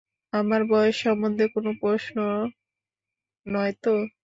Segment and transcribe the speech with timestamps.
[0.33, 2.15] আমার বয়স সম্বন্ধে কোনো প্রশ্ন
[3.45, 3.93] নয় তো?